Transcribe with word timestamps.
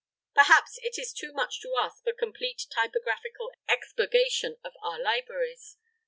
Perhaps 0.33 0.79
it 0.81 0.97
is 0.97 1.13
too 1.13 1.31
much 1.31 1.59
to 1.61 1.75
ask 1.79 2.03
for 2.03 2.11
complete 2.11 2.63
typographical 2.73 3.51
expurgation 3.69 4.55
of 4.63 4.73
our 4.81 4.99
libraries. 4.99 5.77